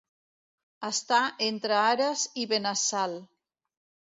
[0.87, 1.19] Estar
[1.49, 3.15] entre Ares i Benassal.